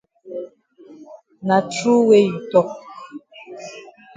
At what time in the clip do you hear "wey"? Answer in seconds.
2.07-2.25